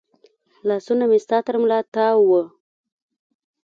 [0.67, 2.31] لاسونه مې ستا تر ملا تاو و